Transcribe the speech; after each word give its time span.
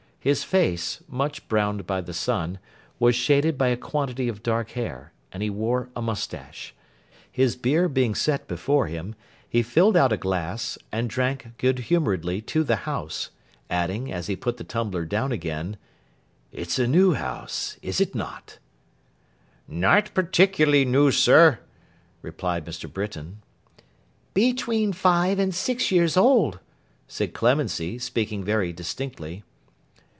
His 0.23 0.43
face, 0.43 1.01
much 1.09 1.47
browned 1.47 1.87
by 1.87 2.01
the 2.01 2.13
sun, 2.13 2.59
was 2.99 3.15
shaded 3.15 3.57
by 3.57 3.69
a 3.69 3.75
quantity 3.75 4.27
of 4.27 4.43
dark 4.43 4.69
hair; 4.73 5.13
and 5.31 5.41
he 5.41 5.49
wore 5.49 5.89
a 5.95 6.01
moustache. 6.03 6.75
His 7.31 7.55
beer 7.55 7.89
being 7.89 8.13
set 8.13 8.47
before 8.47 8.85
him, 8.85 9.15
he 9.49 9.63
filled 9.63 9.97
out 9.97 10.13
a 10.13 10.17
glass, 10.17 10.77
and 10.91 11.09
drank, 11.09 11.57
good 11.57 11.79
humouredly, 11.79 12.39
to 12.39 12.63
the 12.63 12.75
house; 12.85 13.31
adding, 13.67 14.13
as 14.13 14.27
he 14.27 14.35
put 14.35 14.57
the 14.57 14.63
tumbler 14.63 15.05
down 15.05 15.31
again: 15.31 15.75
'It's 16.51 16.77
a 16.77 16.85
new 16.85 17.13
house, 17.15 17.77
is 17.81 17.99
it 17.99 18.13
not?' 18.13 18.59
'Not 19.67 20.13
particularly 20.13 20.85
new, 20.85 21.09
sir,' 21.09 21.61
replied 22.21 22.63
Mr. 22.67 22.87
Britain. 22.93 23.41
'Between 24.35 24.93
five 24.93 25.39
and 25.39 25.51
six 25.55 25.89
years 25.91 26.15
old,' 26.15 26.59
said 27.07 27.33
Clemency; 27.33 27.97
speaking 27.97 28.43
very 28.43 28.71
distinctly. 28.71 29.41